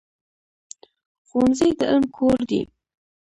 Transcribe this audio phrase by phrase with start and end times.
[1.27, 2.61] ښوونځی د علم کور دی.